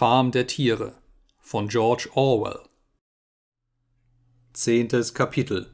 [0.00, 0.94] Farm der Tiere
[1.40, 2.60] von George Orwell
[4.54, 5.66] Zehntes Kapitel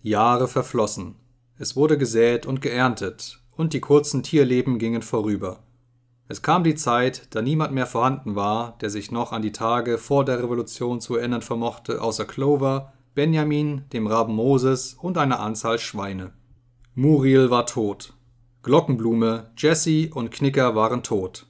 [0.00, 1.16] Jahre verflossen.
[1.58, 5.62] Es wurde gesät und geerntet, und die kurzen Tierleben gingen vorüber.
[6.28, 9.98] Es kam die Zeit, da niemand mehr vorhanden war, der sich noch an die Tage
[9.98, 15.78] vor der Revolution zu erinnern vermochte, außer Clover, Benjamin, dem Raben Moses und einer Anzahl
[15.78, 16.32] Schweine.
[16.94, 18.14] Muriel war tot.
[18.62, 21.44] Glockenblume, Jessie und Knicker waren tot.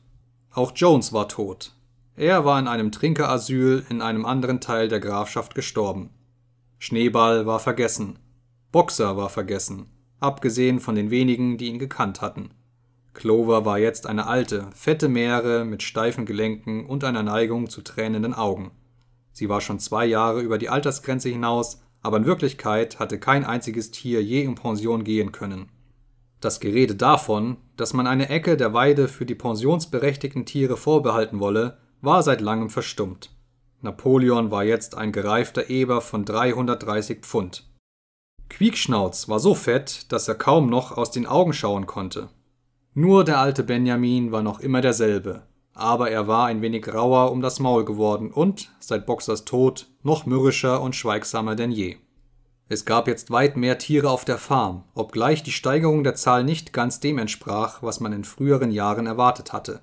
[0.59, 1.70] Auch Jones war tot.
[2.16, 6.11] Er war in einem Trinkerasyl in einem anderen Teil der Grafschaft gestorben.
[6.80, 8.18] Schneeball war vergessen.
[8.72, 9.86] Boxer war vergessen,
[10.18, 12.50] abgesehen von den wenigen, die ihn gekannt hatten.
[13.14, 18.35] Clover war jetzt eine alte, fette Meere mit steifen Gelenken und einer Neigung zu tränenden
[18.35, 18.72] Augen.
[19.30, 23.93] Sie war schon zwei Jahre über die Altersgrenze hinaus, aber in Wirklichkeit hatte kein einziges
[23.93, 25.68] Tier je in Pension gehen können.
[26.41, 31.79] Das Gerede davon, dass man eine Ecke der Weide für die pensionsberechtigten Tiere vorbehalten wolle,
[32.01, 33.31] war seit langem verstummt.
[33.81, 37.64] Napoleon war jetzt ein gereifter Eber von 330 Pfund.
[38.48, 42.28] Quiekschnauz war so fett, dass er kaum noch aus den Augen schauen konnte.
[42.95, 45.42] Nur der alte Benjamin war noch immer derselbe,
[45.75, 50.27] aber er war ein wenig rauer um das Maul geworden und, seit Boxers Tod, noch
[50.27, 51.97] mürrischer und schweigsamer denn je.
[52.70, 56.74] Es gab jetzt weit mehr Tiere auf der Farm, obgleich die Steigerung der Zahl nicht
[56.74, 59.80] ganz dem entsprach, was man in früheren Jahren erwartet hatte.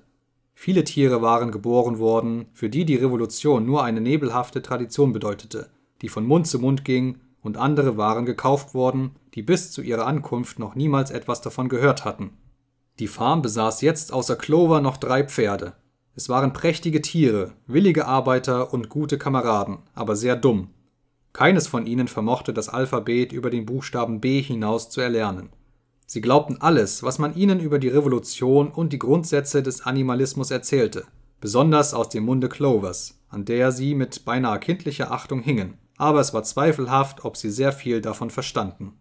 [0.54, 5.68] Viele Tiere waren geboren worden, für die die Revolution nur eine nebelhafte Tradition bedeutete,
[6.00, 10.06] die von Mund zu Mund ging, und andere waren gekauft worden, die bis zu ihrer
[10.06, 12.30] Ankunft noch niemals etwas davon gehört hatten.
[12.98, 15.74] Die Farm besaß jetzt außer Clover noch drei Pferde.
[16.14, 20.70] Es waren prächtige Tiere, willige Arbeiter und gute Kameraden, aber sehr dumm,
[21.36, 25.50] keines von ihnen vermochte das Alphabet über den Buchstaben B hinaus zu erlernen.
[26.06, 31.04] Sie glaubten alles, was man ihnen über die Revolution und die Grundsätze des Animalismus erzählte,
[31.42, 36.32] besonders aus dem Munde Clovers, an der sie mit beinahe kindlicher Achtung hingen, aber es
[36.32, 38.94] war zweifelhaft, ob sie sehr viel davon verstanden.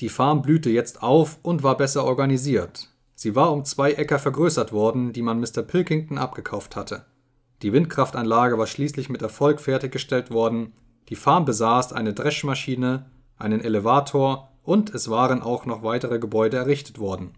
[0.00, 2.90] Die Farm blühte jetzt auf und war besser organisiert.
[3.14, 5.62] Sie war um zwei Äcker vergrößert worden, die man Mr.
[5.62, 7.06] Pilkington abgekauft hatte.
[7.62, 10.74] Die Windkraftanlage war schließlich mit Erfolg fertiggestellt worden,
[11.08, 16.98] die Farm besaß eine Dreschmaschine, einen Elevator und es waren auch noch weitere Gebäude errichtet
[16.98, 17.32] worden.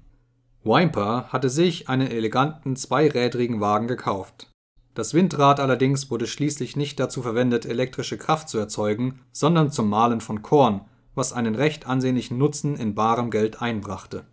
[0.62, 4.50] Wimper hatte sich einen eleganten zweirädrigen Wagen gekauft.
[4.94, 10.20] Das Windrad allerdings wurde schließlich nicht dazu verwendet, elektrische Kraft zu erzeugen, sondern zum Mahlen
[10.20, 10.82] von Korn,
[11.14, 14.24] was einen recht ansehnlichen Nutzen in barem Geld einbrachte.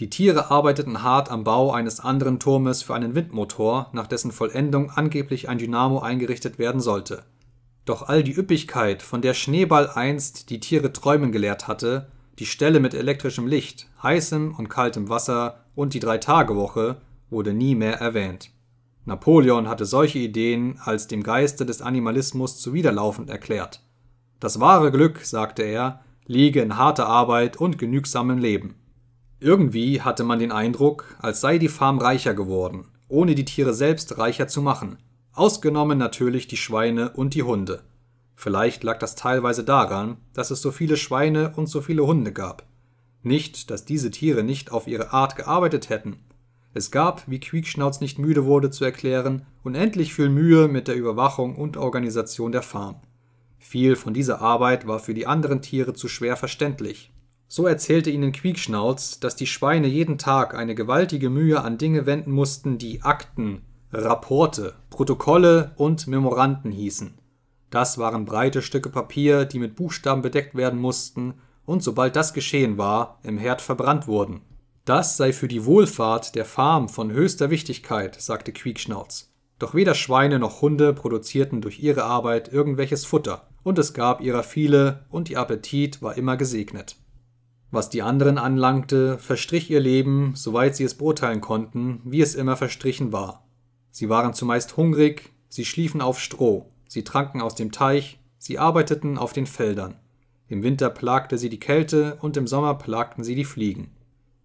[0.00, 4.90] Die Tiere arbeiteten hart am Bau eines anderen Turmes für einen Windmotor, nach dessen Vollendung
[4.90, 7.24] angeblich ein Dynamo eingerichtet werden sollte
[7.84, 12.80] doch all die Üppigkeit, von der Schneeball einst die Tiere träumen gelehrt hatte, die Ställe
[12.80, 17.00] mit elektrischem Licht, heißem und kaltem Wasser und die Drei-Tage-Woche,
[17.30, 18.50] wurde nie mehr erwähnt.
[19.04, 23.80] Napoleon hatte solche Ideen als dem Geiste des Animalismus zuwiderlaufend erklärt.
[24.38, 28.76] Das wahre Glück, sagte er, liege in harter Arbeit und genügsamem Leben.
[29.40, 34.18] Irgendwie hatte man den Eindruck, als sei die Farm reicher geworden, ohne die Tiere selbst
[34.18, 34.98] reicher zu machen–
[35.34, 37.82] Ausgenommen natürlich die Schweine und die Hunde.
[38.34, 42.66] Vielleicht lag das teilweise daran, dass es so viele Schweine und so viele Hunde gab.
[43.22, 46.18] Nicht, dass diese Tiere nicht auf ihre Art gearbeitet hätten.
[46.74, 51.56] Es gab, wie Quiekschnauz nicht müde wurde zu erklären, unendlich viel Mühe mit der Überwachung
[51.56, 52.96] und Organisation der Farm.
[53.58, 57.10] Viel von dieser Arbeit war für die anderen Tiere zu schwer verständlich.
[57.48, 62.32] So erzählte ihnen Quiekschnauz, dass die Schweine jeden Tag eine gewaltige Mühe an Dinge wenden
[62.32, 67.18] mussten, die Akten, Rapporte, Protokolle und Memoranden hießen.
[67.68, 71.34] Das waren breite Stücke Papier, die mit Buchstaben bedeckt werden mussten
[71.66, 74.40] und sobald das geschehen war, im Herd verbrannt wurden.
[74.84, 79.30] Das sei für die Wohlfahrt der Farm von höchster Wichtigkeit, sagte Quiekschnauz.
[79.58, 84.42] Doch weder Schweine noch Hunde produzierten durch ihre Arbeit irgendwelches Futter, und es gab ihrer
[84.42, 86.96] viele, und ihr Appetit war immer gesegnet.
[87.70, 92.56] Was die anderen anlangte, verstrich ihr Leben, soweit sie es beurteilen konnten, wie es immer
[92.56, 93.41] verstrichen war.
[93.92, 99.18] Sie waren zumeist hungrig, sie schliefen auf Stroh, sie tranken aus dem Teich, sie arbeiteten
[99.18, 99.94] auf den Feldern.
[100.48, 103.90] Im Winter plagte sie die Kälte und im Sommer plagten sie die Fliegen.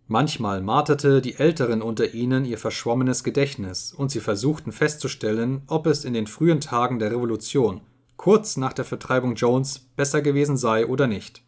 [0.10, 6.06] Manchmal marterte die Älteren unter ihnen ihr verschwommenes Gedächtnis, und sie versuchten festzustellen, ob es
[6.06, 7.82] in den frühen Tagen der Revolution,
[8.16, 11.42] kurz nach der Vertreibung Jones, besser gewesen sei oder nicht.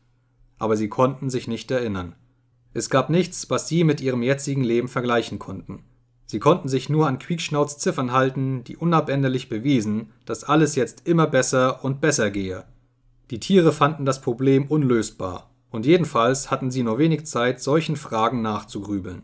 [0.57, 2.15] Aber sie konnten sich nicht erinnern.
[2.73, 5.83] Es gab nichts, was sie mit ihrem jetzigen Leben vergleichen konnten.
[6.29, 11.25] Sie konnten sich nur an Quiekschnauz Ziffern halten, die unabänderlich bewiesen, dass alles jetzt immer
[11.25, 12.65] besser und besser gehe.
[13.31, 18.43] Die Tiere fanden das Problem unlösbar, und jedenfalls hatten sie nur wenig Zeit, solchen Fragen
[18.43, 19.23] nachzugrübeln.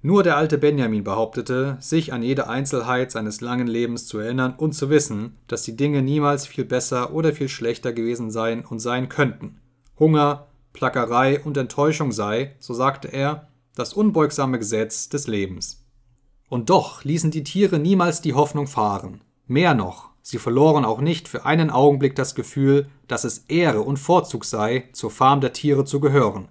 [0.00, 4.72] Nur der alte Benjamin behauptete, sich an jede Einzelheit seines langen Lebens zu erinnern und
[4.72, 9.10] zu wissen, dass die Dinge niemals viel besser oder viel schlechter gewesen seien und sein
[9.10, 9.60] könnten.
[9.98, 15.84] Hunger, Plackerei und Enttäuschung sei, so sagte er, das unbeugsame Gesetz des Lebens.
[16.48, 19.20] Und doch ließen die Tiere niemals die Hoffnung fahren.
[19.46, 23.98] Mehr noch, sie verloren auch nicht für einen Augenblick das Gefühl, dass es Ehre und
[23.98, 26.48] Vorzug sei, zur Farm der Tiere zu gehören.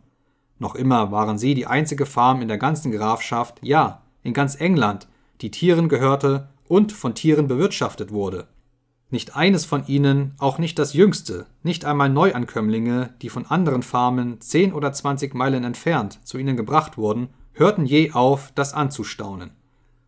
[0.59, 5.07] Noch immer waren sie die einzige Farm in der ganzen Grafschaft, ja, in ganz England,
[5.41, 8.47] die Tieren gehörte und von Tieren bewirtschaftet wurde.
[9.09, 14.41] Nicht eines von ihnen, auch nicht das jüngste, nicht einmal Neuankömmlinge, die von anderen Farmen
[14.41, 19.51] zehn oder zwanzig Meilen entfernt zu ihnen gebracht wurden, hörten je auf, das anzustaunen.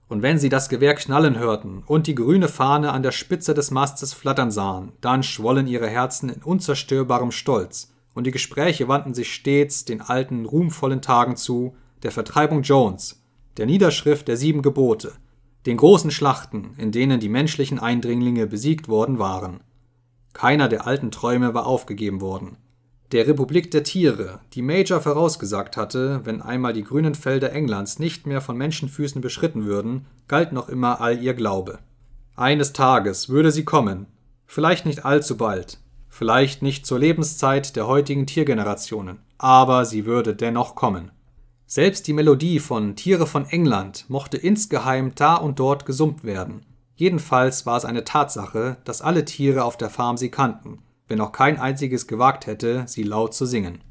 [0.09, 3.71] Und wenn sie das Gewehr knallen hörten und die grüne Fahne an der Spitze des
[3.71, 9.31] Mastes flattern sahen, dann schwollen ihre Herzen in unzerstörbarem Stolz, und die Gespräche wandten sich
[9.31, 13.23] stets den alten, ruhmvollen Tagen zu, der Vertreibung Jones,
[13.57, 15.13] der Niederschrift der sieben Gebote,
[15.67, 19.61] den großen Schlachten, in denen die menschlichen Eindringlinge besiegt worden waren.
[20.33, 22.57] Keiner der alten Träume war aufgegeben worden.
[23.11, 28.27] Der Republik der Tiere, die Major vorausgesagt hatte, wenn einmal die grünen Felder Englands nicht
[28.27, 31.79] mehr von Menschenfüßen beschritten würden, galt noch immer all ihr Glaube.
[32.35, 34.05] Eines Tages würde sie kommen,
[34.45, 40.75] vielleicht nicht allzu bald, vielleicht nicht zur Lebenszeit der heutigen Tiergenerationen, aber sie würde dennoch
[40.75, 41.09] kommen.
[41.65, 46.61] Selbst die Melodie von Tiere von England mochte insgeheim da und dort gesummt werden.
[46.95, 50.79] Jedenfalls war es eine Tatsache, dass alle Tiere auf der Farm sie kannten,
[51.09, 53.81] wenn auch kein einziges gewagt hätte, sie laut zu singen.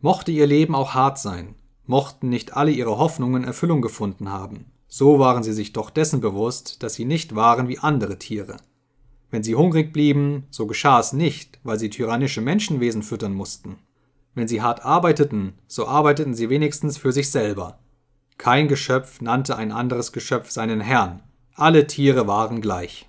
[0.00, 1.56] Mochte ihr Leben auch hart sein,
[1.86, 6.82] mochten nicht alle ihre Hoffnungen Erfüllung gefunden haben, so waren sie sich doch dessen bewusst,
[6.82, 8.56] dass sie nicht waren wie andere Tiere.
[9.30, 13.76] Wenn sie hungrig blieben, so geschah es nicht, weil sie tyrannische Menschenwesen füttern mussten.
[14.34, 17.78] Wenn sie hart arbeiteten, so arbeiteten sie wenigstens für sich selber.
[18.38, 21.22] Kein Geschöpf nannte ein anderes Geschöpf seinen Herrn.
[21.54, 23.07] Alle Tiere waren gleich.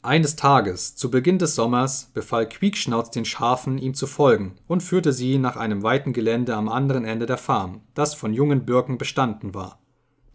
[0.00, 5.12] Eines Tages, zu Beginn des Sommers, befahl Quiekschnauz den Schafen, ihm zu folgen und führte
[5.12, 9.54] sie nach einem weiten Gelände am anderen Ende der Farm, das von jungen Birken bestanden
[9.54, 9.80] war.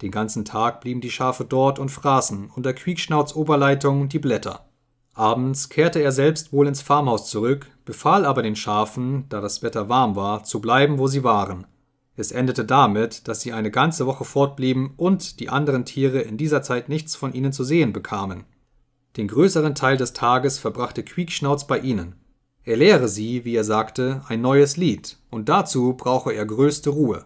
[0.01, 4.65] Den ganzen Tag blieben die Schafe dort und fraßen unter Quiekschnauz Oberleitung die Blätter.
[5.13, 9.87] Abends kehrte er selbst wohl ins Farmhaus zurück, befahl aber den Schafen, da das Wetter
[9.87, 11.67] warm war, zu bleiben, wo sie waren.
[12.17, 16.63] Es endete damit, dass sie eine ganze Woche fortblieben und die anderen Tiere in dieser
[16.63, 18.43] Zeit nichts von ihnen zu sehen bekamen.
[19.17, 22.15] Den größeren Teil des Tages verbrachte Quiekschnauz bei ihnen.
[22.63, 27.25] Er lehre sie, wie er sagte, ein neues Lied, und dazu brauche er größte Ruhe.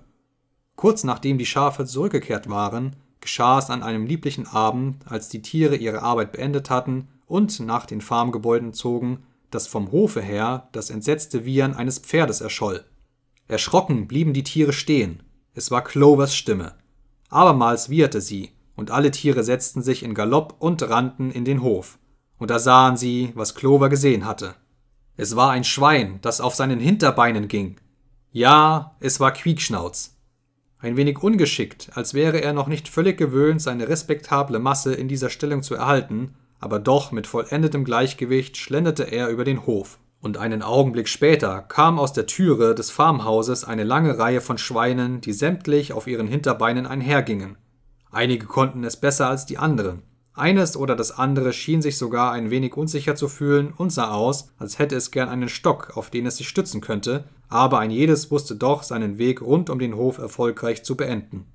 [0.75, 5.75] Kurz nachdem die Schafe zurückgekehrt waren, geschah es an einem lieblichen Abend, als die Tiere
[5.75, 11.45] ihre Arbeit beendet hatten und nach den Farmgebäuden zogen, dass vom Hofe her das entsetzte
[11.45, 12.83] Wiehern eines Pferdes erscholl.
[13.47, 15.23] Erschrocken blieben die Tiere stehen.
[15.53, 16.75] Es war Clovers Stimme.
[17.29, 21.99] Abermals wieherte sie, und alle Tiere setzten sich in Galopp und rannten in den Hof.
[22.37, 24.55] Und da sahen sie, was Clover gesehen hatte.
[25.17, 27.77] Es war ein Schwein, das auf seinen Hinterbeinen ging.
[28.31, 30.15] Ja, es war Quiekschnauz.
[30.79, 35.31] Ein wenig ungeschickt, als wäre er noch nicht völlig gewöhnt, seine respektable Masse in dieser
[35.31, 40.61] Stellung zu erhalten, aber doch mit vollendetem Gleichgewicht schlenderte er über den Hof, und einen
[40.61, 45.93] Augenblick später kam aus der Türe des Farmhauses eine lange Reihe von Schweinen, die sämtlich
[45.93, 47.57] auf ihren Hinterbeinen einhergingen.
[48.11, 50.03] Einige konnten es besser als die anderen.
[50.33, 54.53] Eines oder das andere schien sich sogar ein wenig unsicher zu fühlen und sah aus,
[54.59, 58.29] als hätte es gern einen Stock, auf den es sich stützen könnte, aber ein jedes
[58.29, 61.45] wusste doch, seinen Weg rund um den Hof erfolgreich zu beenden.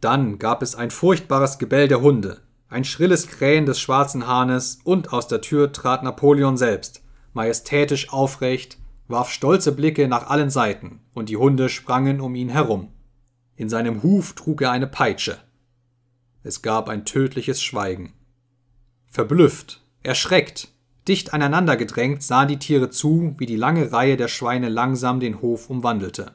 [0.00, 2.38] Dann gab es ein furchtbares Gebell der Hunde,
[2.68, 8.78] ein schrilles Krähen des schwarzen Hahnes und aus der Tür trat Napoleon selbst, majestätisch aufrecht,
[9.08, 12.92] warf stolze Blicke nach allen Seiten, und die Hunde sprangen um ihn herum.
[13.56, 15.38] In seinem Huf trug er eine Peitsche.
[16.42, 18.14] Es gab ein tödliches Schweigen.
[19.06, 20.68] Verblüfft, erschreckt,
[21.08, 25.40] dicht aneinander gedrängt sahen die Tiere zu, wie die lange Reihe der Schweine langsam den
[25.40, 26.32] Hof umwandelte.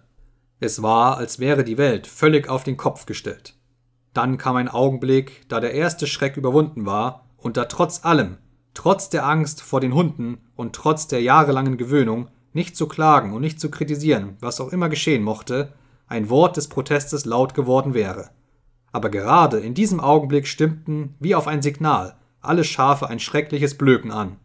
[0.60, 3.56] Es war, als wäre die Welt völlig auf den Kopf gestellt.
[4.14, 8.38] Dann kam ein Augenblick, da der erste Schreck überwunden war und da trotz allem,
[8.74, 13.42] trotz der Angst vor den Hunden und trotz der jahrelangen Gewöhnung, nicht zu klagen und
[13.42, 15.74] nicht zu kritisieren, was auch immer geschehen mochte,
[16.08, 18.30] ein Wort des Protestes laut geworden wäre.
[18.94, 24.12] Aber gerade in diesem Augenblick stimmten, wie auf ein Signal, alle Schafe ein schreckliches Blöken
[24.12, 24.38] an.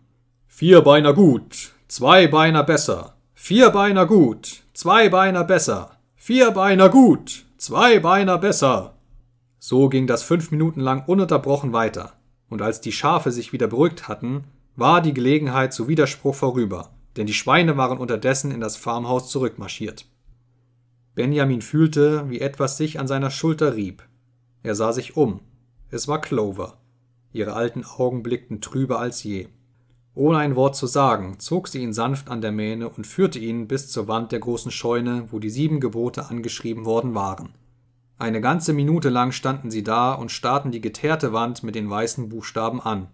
[0.48, 8.94] Vierbeiner gut, Zweibeiner besser, Vierbeiner gut, Zweibeiner besser, Vierbeiner gut, Zweibeiner besser.
[9.58, 12.14] So ging das fünf Minuten lang ununterbrochen weiter,
[12.48, 14.44] und als die Schafe sich wieder beruhigt hatten,
[14.76, 20.06] war die Gelegenheit zu Widerspruch vorüber, denn die Schweine waren unterdessen in das Farmhaus zurückmarschiert.
[21.14, 24.07] Benjamin fühlte, wie etwas sich an seiner Schulter rieb.
[24.62, 25.40] Er sah sich um.
[25.90, 26.78] Es war Clover.
[27.32, 29.48] Ihre alten Augen blickten trüber als je.
[30.14, 33.68] Ohne ein Wort zu sagen, zog sie ihn sanft an der Mähne und führte ihn
[33.68, 37.54] bis zur Wand der großen Scheune, wo die sieben Gebote angeschrieben worden waren.
[38.18, 42.28] Eine ganze Minute lang standen sie da und starrten die geteerte Wand mit den weißen
[42.28, 43.06] Buchstaben an.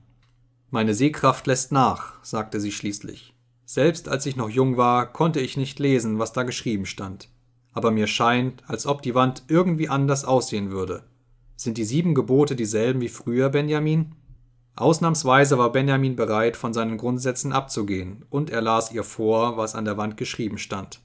[0.70, 3.34] Meine Sehkraft lässt nach, sagte sie schließlich.
[3.66, 7.28] Selbst als ich noch jung war, konnte ich nicht lesen, was da geschrieben stand.
[7.72, 11.04] Aber mir scheint, als ob die Wand irgendwie anders aussehen würde.
[11.56, 14.14] Sind die sieben Gebote dieselben wie früher, Benjamin?
[14.76, 19.84] Ausnahmsweise war Benjamin bereit, von seinen Grundsätzen abzugehen, und er las ihr vor, was an
[19.84, 21.00] der Wand geschrieben stand.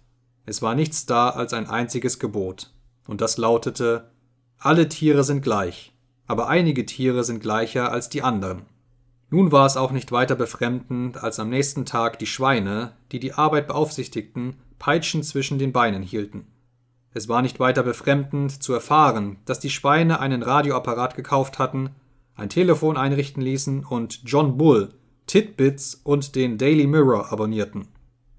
[0.45, 2.73] Es war nichts da als ein einziges Gebot,
[3.07, 4.09] und das lautete
[4.57, 5.93] Alle Tiere sind gleich,
[6.25, 8.63] aber einige Tiere sind gleicher als die anderen.
[9.29, 13.33] Nun war es auch nicht weiter befremdend, als am nächsten Tag die Schweine, die die
[13.33, 16.47] Arbeit beaufsichtigten, Peitschen zwischen den Beinen hielten.
[17.13, 21.89] Es war nicht weiter befremdend zu erfahren, dass die Schweine einen Radioapparat gekauft hatten,
[22.35, 24.93] ein Telefon einrichten ließen und John Bull,
[25.25, 27.87] Titbits und den Daily Mirror abonnierten.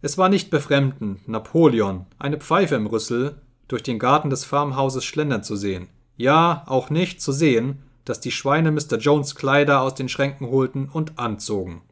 [0.03, 5.43] Es war nicht befremdend, Napoleon, eine Pfeife im Rüssel, durch den Garten des Farmhauses schlendern
[5.43, 5.89] zu sehen.
[6.17, 8.97] Ja, auch nicht zu sehen, dass die Schweine Mr.
[8.99, 11.83] Jones Kleider aus den Schränken holten und anzogen.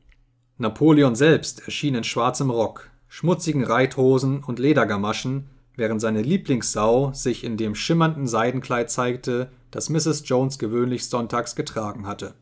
[0.56, 7.56] Napoleon selbst erschien in schwarzem Rock, schmutzigen Reithosen und Ledergamaschen, während seine Lieblingssau sich in
[7.56, 10.24] dem schimmernden Seidenkleid zeigte, das Mrs.
[10.24, 12.34] Jones gewöhnlich sonntags getragen hatte.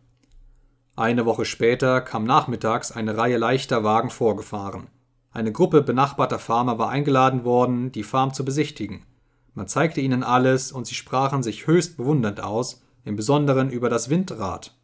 [0.97, 4.87] Eine Woche später kam nachmittags eine Reihe leichter Wagen vorgefahren.
[5.33, 9.05] Eine Gruppe benachbarter Farmer war eingeladen worden, die Farm zu besichtigen.
[9.53, 14.09] Man zeigte ihnen alles und sie sprachen sich höchst bewundernd aus, im Besonderen über das
[14.09, 14.75] Windrad.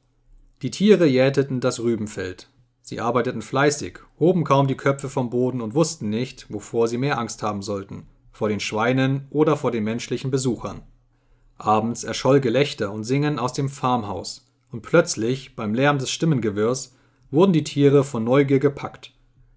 [0.60, 2.50] Die Tiere jäteten das Rübenfeld.
[2.82, 7.18] Sie arbeiteten fleißig, hoben kaum die Köpfe vom Boden und wussten nicht, wovor sie mehr
[7.18, 10.82] Angst haben sollten, vor den Schweinen oder vor den menschlichen Besuchern.
[11.58, 16.96] Abends erscholl Gelächter und Singen aus dem Farmhaus, und plötzlich, beim Lärm des Stimmengewirrs,
[17.30, 19.12] wurden die Tiere von Neugier gepackt.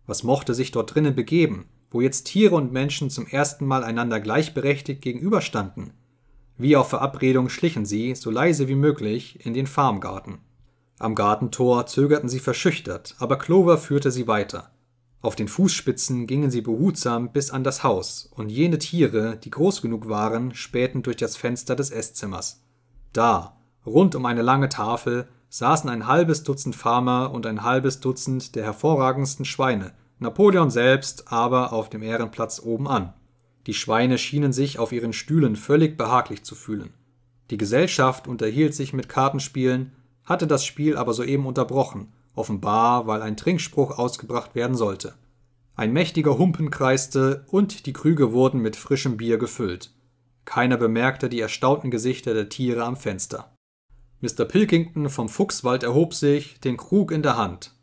[0.06, 4.20] Was mochte sich dort drinnen begeben, wo jetzt Tiere und Menschen zum ersten Mal einander
[4.20, 5.94] gleichberechtigt gegenüberstanden?
[6.58, 10.40] Wie auf Verabredung schlichen sie, so leise wie möglich, in den Farmgarten.
[11.00, 14.72] Am Gartentor zögerten sie verschüchtert, aber Clover führte sie weiter.
[15.26, 19.82] Auf den Fußspitzen gingen sie behutsam bis an das Haus, und jene Tiere, die groß
[19.82, 22.62] genug waren, spähten durch das Fenster des Eßzimmers.
[23.12, 28.56] Da, rund um eine lange Tafel, saßen ein halbes Dutzend Farmer und ein halbes Dutzend
[28.56, 33.12] der hervorragendsten Schweine, Napoleon selbst aber auf dem Ehrenplatz oben an.
[33.66, 36.94] Die Schweine schienen sich auf ihren Stühlen völlig behaglich zu fühlen.
[37.50, 39.92] Die Gesellschaft unterhielt sich mit Kartenspielen,
[40.24, 45.14] hatte das Spiel aber soeben unterbrochen offenbar weil ein Trinkspruch ausgebracht werden sollte.
[45.76, 49.92] Ein mächtiger Humpen kreiste und die Krüge wurden mit frischem Bier gefüllt.
[50.46, 53.52] Keiner bemerkte die erstaunten Gesichter der Tiere am Fenster.
[54.22, 54.46] Mr.
[54.46, 57.74] Pilkington vom Fuchswald erhob sich, den Krug in der Hand.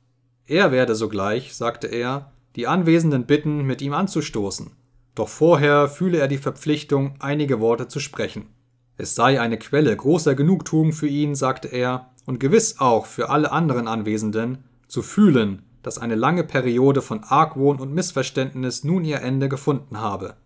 [0.46, 4.70] Er werde sogleich, sagte er, die Anwesenden bitten, mit ihm anzustoßen.
[5.14, 8.48] Doch vorher fühle er die Verpflichtung, einige Worte zu sprechen.
[8.96, 13.52] Es sei eine Quelle großer Genugtuung für ihn, sagte er, und gewiss auch für alle
[13.52, 19.48] anderen Anwesenden, zu fühlen, dass eine lange Periode von Argwohn und Missverständnis nun ihr Ende
[19.48, 20.36] gefunden habe.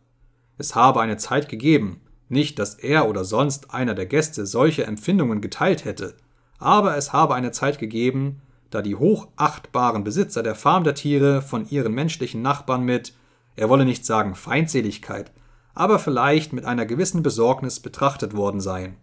[0.59, 5.40] Es habe eine Zeit gegeben, nicht, dass er oder sonst einer der Gäste solche Empfindungen
[5.40, 6.14] geteilt hätte,
[6.59, 8.40] aber es habe eine Zeit gegeben,
[8.71, 13.12] da die hochachtbaren Besitzer der Farm der Tiere von ihren menschlichen Nachbarn mit,
[13.54, 15.33] er wolle nicht sagen Feindseligkeit,
[15.75, 18.97] aber vielleicht mit einer gewissen Besorgnis betrachtet worden seien.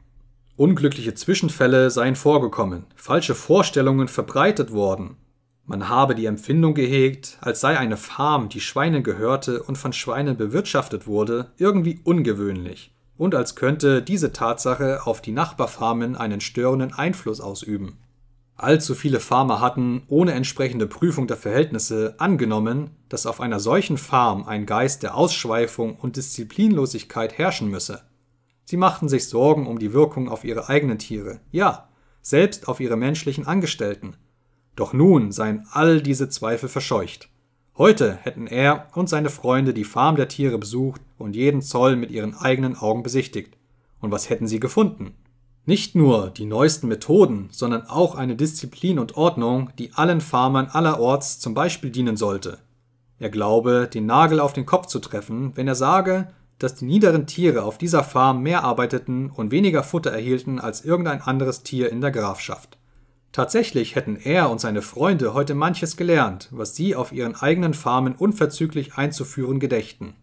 [0.56, 5.18] Unglückliche Zwischenfälle seien vorgekommen, falsche Vorstellungen verbreitet worden.
[5.66, 10.38] Man habe die Empfindung gehegt, als sei eine Farm, die Schweinen gehörte und von Schweinen
[10.38, 17.42] bewirtschaftet wurde, irgendwie ungewöhnlich und als könnte diese Tatsache auf die Nachbarfarmen einen störenden Einfluss
[17.42, 17.98] ausüben.
[18.56, 24.46] Allzu viele Farmer hatten, ohne entsprechende Prüfung der Verhältnisse, angenommen, dass auf einer solchen Farm
[24.46, 28.02] ein Geist der Ausschweifung und Disziplinlosigkeit herrschen müsse.
[28.66, 31.90] Sie machten sich Sorgen um die Wirkung auf ihre eigenen Tiere, ja,
[32.22, 34.16] selbst auf ihre menschlichen Angestellten.
[34.76, 37.30] Doch nun seien all diese Zweifel verscheucht.
[37.78, 42.12] Heute hätten er und seine Freunde die Farm der Tiere besucht und jeden Zoll mit
[42.12, 43.58] ihren eigenen Augen besichtigt.
[44.00, 45.16] Und was hätten sie gefunden?
[45.66, 51.40] Nicht nur die neuesten Methoden, sondern auch eine Disziplin und Ordnung, die allen Farmern allerorts
[51.40, 52.60] zum Beispiel dienen sollte.
[53.18, 56.28] Er glaube, den Nagel auf den Kopf zu treffen, wenn er sage,
[56.64, 61.22] dass die niederen Tiere auf dieser Farm mehr arbeiteten und weniger Futter erhielten als irgendein
[61.22, 62.78] anderes Tier in der Grafschaft.
[63.34, 68.16] Tatsächlich hätten er und seine Freunde heute manches gelernt, was sie auf ihren eigenen Farmen
[68.16, 70.14] unverzüglich einzuführen gedächten.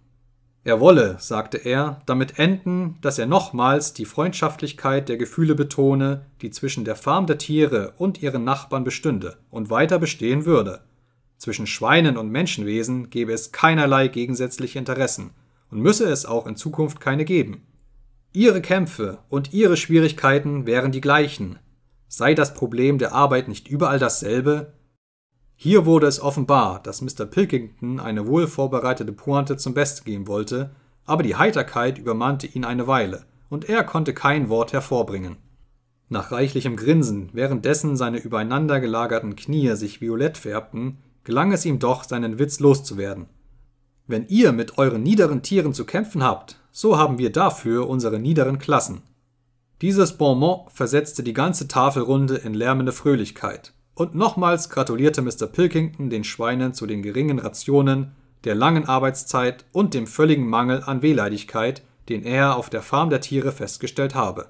[0.65, 6.51] Er wolle, sagte er, damit enden, dass er nochmals die Freundschaftlichkeit der Gefühle betone, die
[6.51, 10.81] zwischen der Farm der Tiere und ihren Nachbarn bestünde und weiter bestehen würde.
[11.37, 15.33] Zwischen Schweinen und Menschenwesen gebe es keinerlei gegensätzliche Interessen
[15.71, 17.67] und müsse es auch in Zukunft keine geben.
[18.33, 21.59] Ihre Kämpfe und ihre Schwierigkeiten wären die gleichen.
[22.09, 24.73] Sei das Problem der Arbeit nicht überall dasselbe,
[25.63, 27.27] hier wurde es offenbar, dass Mr.
[27.27, 30.71] Pilkington eine wohl vorbereitete Pointe zum Besten geben wollte,
[31.05, 35.37] aber die Heiterkeit übermannte ihn eine Weile, und er konnte kein Wort hervorbringen.
[36.09, 42.05] Nach reichlichem Grinsen, währenddessen seine übereinander gelagerten Knie sich violett färbten, gelang es ihm doch,
[42.05, 43.27] seinen Witz loszuwerden.
[44.11, 48.59] Wenn ihr mit euren niederen Tieren zu kämpfen habt, so haben wir dafür unsere niederen
[48.59, 49.03] Klassen.
[49.83, 55.47] Dieses Bonmot versetzte die ganze Tafelrunde in lärmende Fröhlichkeit, und nochmals gratulierte Mr.
[55.47, 58.11] Pilkington den Schweinen zu den geringen Rationen,
[58.43, 63.21] der langen Arbeitszeit und dem völligen Mangel an Wehleidigkeit, den er auf der Farm der
[63.21, 64.49] Tiere festgestellt habe.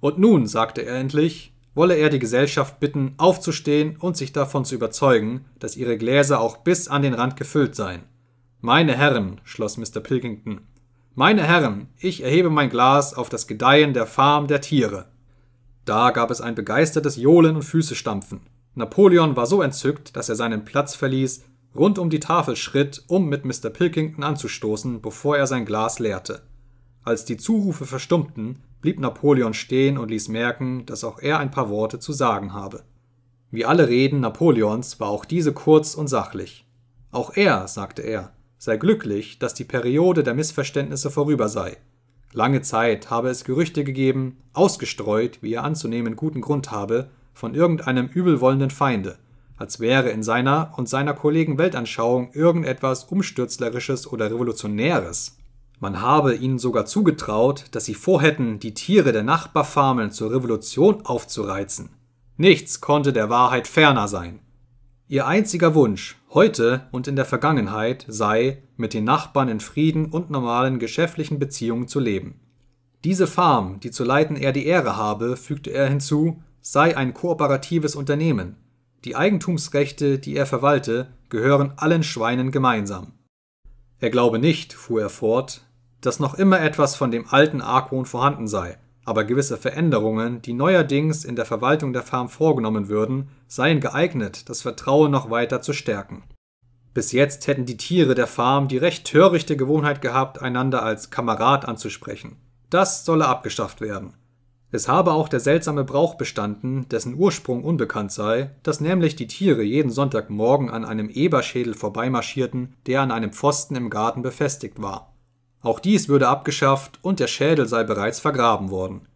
[0.00, 4.74] Und nun, sagte er endlich, wolle er die Gesellschaft bitten, aufzustehen und sich davon zu
[4.74, 8.02] überzeugen, dass ihre Gläser auch bis an den Rand gefüllt seien.
[8.62, 10.00] Meine Herren, schloss Mr.
[10.00, 10.60] Pilkington,
[11.14, 15.06] meine Herren, ich erhebe mein Glas auf das Gedeihen der Farm der Tiere.
[15.86, 18.42] Da gab es ein begeistertes Johlen und Füßestampfen.
[18.74, 21.42] Napoleon war so entzückt, dass er seinen Platz verließ,
[21.74, 23.70] rund um die Tafel schritt, um mit Mr.
[23.70, 26.42] Pilkington anzustoßen, bevor er sein Glas leerte.
[27.02, 31.70] Als die Zurufe verstummten, blieb Napoleon stehen und ließ merken, dass auch er ein paar
[31.70, 32.84] Worte zu sagen habe.
[33.50, 36.66] Wie alle Reden Napoleons war auch diese kurz und sachlich.
[37.10, 41.78] Auch er, sagte er, sei glücklich, dass die Periode der Missverständnisse vorüber sei.
[42.34, 48.08] Lange Zeit habe es Gerüchte gegeben, ausgestreut, wie er anzunehmen guten Grund habe, von irgendeinem
[48.08, 49.16] übelwollenden Feinde,
[49.56, 55.38] als wäre in seiner und seiner Kollegen Weltanschauung irgendetwas Umstürzlerisches oder Revolutionäres.
[55.78, 61.88] Man habe ihnen sogar zugetraut, dass sie vorhätten, die Tiere der Nachbarfarmen zur Revolution aufzureizen.
[62.36, 64.40] Nichts konnte der Wahrheit ferner sein.
[65.08, 70.30] Ihr einziger Wunsch, heute und in der Vergangenheit, sei, mit den Nachbarn in Frieden und
[70.30, 72.40] normalen geschäftlichen Beziehungen zu leben.
[73.04, 77.96] Diese Farm, die zu leiten er die Ehre habe, fügte er hinzu, sei ein kooperatives
[77.96, 78.56] Unternehmen.
[79.04, 83.12] Die Eigentumsrechte, die er verwalte, gehören allen Schweinen gemeinsam.
[83.98, 85.62] Er glaube nicht, fuhr er fort,
[86.00, 88.78] dass noch immer etwas von dem alten Argwohn vorhanden sei,
[89.10, 94.62] aber gewisse Veränderungen, die neuerdings in der Verwaltung der Farm vorgenommen würden, seien geeignet, das
[94.62, 96.22] Vertrauen noch weiter zu stärken.
[96.94, 101.66] Bis jetzt hätten die Tiere der Farm die recht törichte Gewohnheit gehabt, einander als Kamerad
[101.66, 102.36] anzusprechen.
[102.70, 104.14] Das solle abgeschafft werden.
[104.70, 109.62] Es habe auch der seltsame Brauch bestanden, dessen Ursprung unbekannt sei, dass nämlich die Tiere
[109.62, 115.09] jeden Sonntagmorgen an einem Eberschädel vorbeimarschierten, der an einem Pfosten im Garten befestigt war.
[115.62, 119.06] Auch dies würde abgeschafft und der Schädel sei bereits vergraben worden.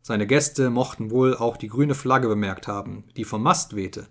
[0.00, 4.06] Seine Gäste mochten wohl auch die grüne Flagge bemerkt haben, die vom Mast wehte.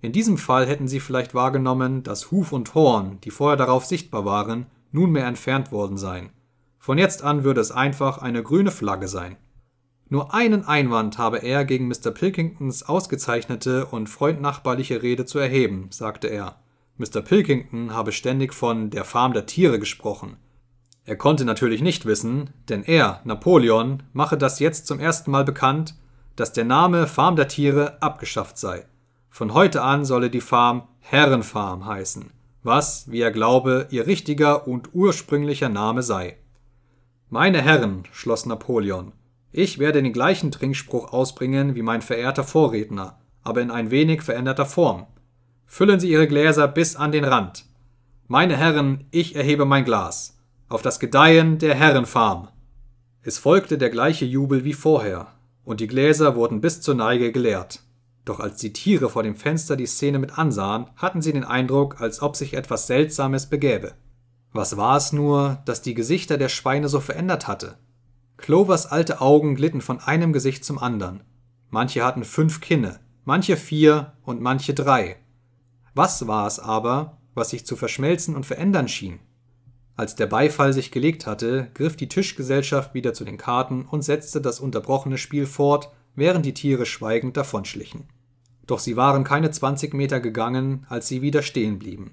[0.00, 4.24] In diesem Fall hätten sie vielleicht wahrgenommen, dass Huf und Horn, die vorher darauf sichtbar
[4.24, 6.30] waren, nunmehr entfernt worden seien.
[6.78, 9.36] Von jetzt an würde es einfach eine grüne Flagge sein.
[10.08, 12.10] Nur einen Einwand habe er gegen Mr.
[12.12, 16.56] Pilkingtons ausgezeichnete und freundnachbarliche Rede zu erheben, sagte er.
[16.96, 17.20] Mr.
[17.20, 20.38] Pilkington habe ständig von der Farm der Tiere gesprochen.
[21.08, 25.94] Er konnte natürlich nicht wissen, denn er, Napoleon, mache das jetzt zum ersten Mal bekannt,
[26.36, 28.84] dass der Name Farm der Tiere abgeschafft sei.
[29.30, 32.30] Von heute an solle die Farm Herrenfarm heißen,
[32.62, 36.36] was, wie er glaube, ihr richtiger und ursprünglicher Name sei.
[37.30, 39.12] Meine Herren, schloss Napoleon,
[39.50, 44.66] ich werde den gleichen Trinkspruch ausbringen wie mein verehrter Vorredner, aber in ein wenig veränderter
[44.66, 45.06] Form.
[45.64, 47.64] Füllen Sie Ihre Gläser bis an den Rand.
[48.26, 50.37] Meine Herren, ich erhebe mein Glas.
[50.70, 52.48] Auf das Gedeihen der Herrenfarm.
[53.22, 55.28] Es folgte der gleiche Jubel wie vorher,
[55.64, 57.80] und die Gläser wurden bis zur Neige geleert.
[58.26, 62.02] Doch als die Tiere vor dem Fenster die Szene mit ansahen, hatten sie den Eindruck,
[62.02, 63.94] als ob sich etwas Seltsames begäbe.
[64.52, 67.78] Was war es nur, das die Gesichter der Schweine so verändert hatte?
[68.36, 71.22] Clovers alte Augen glitten von einem Gesicht zum anderen.
[71.70, 75.16] Manche hatten fünf Kinne, manche vier und manche drei.
[75.94, 79.20] Was war es aber, was sich zu verschmelzen und verändern schien?
[79.98, 84.40] Als der Beifall sich gelegt hatte, griff die Tischgesellschaft wieder zu den Karten und setzte
[84.40, 88.04] das unterbrochene Spiel fort, während die Tiere schweigend davonschlichen.
[88.64, 92.12] Doch sie waren keine zwanzig Meter gegangen, als sie wieder stehen blieben.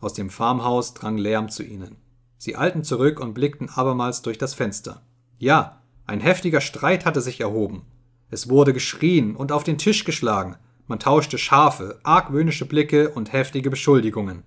[0.00, 1.96] Aus dem Farmhaus drang Lärm zu ihnen.
[2.38, 5.02] Sie eilten zurück und blickten abermals durch das Fenster.
[5.36, 7.82] Ja, ein heftiger Streit hatte sich erhoben.
[8.30, 13.68] Es wurde geschrien und auf den Tisch geschlagen, man tauschte scharfe, argwöhnische Blicke und heftige
[13.68, 14.44] Beschuldigungen.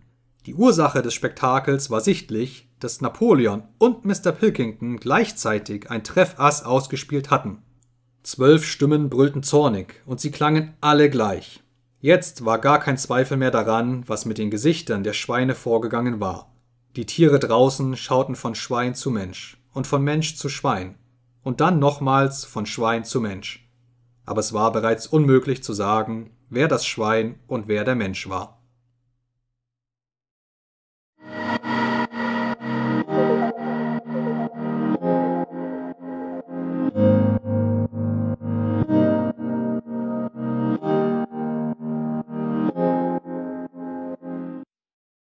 [0.47, 4.31] Die Ursache des Spektakels war sichtlich, dass Napoleon und Mr.
[4.31, 7.63] Pilkington gleichzeitig ein Treffass ausgespielt hatten.
[8.23, 11.63] Zwölf Stimmen brüllten zornig, und sie klangen alle gleich.
[11.99, 16.51] Jetzt war gar kein Zweifel mehr daran, was mit den Gesichtern der Schweine vorgegangen war.
[16.95, 20.95] Die Tiere draußen schauten von Schwein zu Mensch und von Mensch zu Schwein
[21.43, 23.69] und dann nochmals von Schwein zu Mensch.
[24.25, 28.60] Aber es war bereits unmöglich zu sagen, wer das Schwein und wer der Mensch war.